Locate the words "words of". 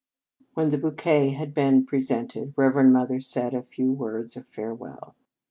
3.91-4.47